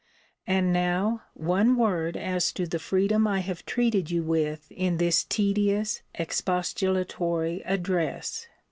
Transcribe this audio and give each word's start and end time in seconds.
And 0.47 0.73
now, 0.73 1.21
one 1.35 1.75
word, 1.77 2.17
as 2.17 2.51
to 2.53 2.65
the 2.65 2.79
freedom 2.79 3.27
I 3.27 3.41
have 3.41 3.67
treated 3.67 4.09
you 4.09 4.23
with 4.23 4.65
in 4.71 4.97
this 4.97 5.23
tedious 5.23 6.01
expostulatory 6.15 7.61
address. 7.65 8.47